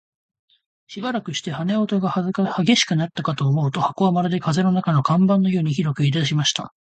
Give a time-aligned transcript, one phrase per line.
[0.87, 6.73] しばらくして、羽音が烈しくなったかと思うと、箱はまるで風の中の看板のようにひどく揺れだしました。